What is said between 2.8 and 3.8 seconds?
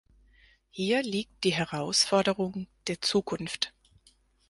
der Zukunft.